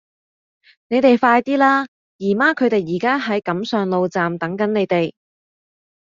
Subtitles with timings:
[0.87, 1.85] 你哋快啲啦!
[2.17, 5.13] 姨媽佢哋而家喺錦上路站等緊你哋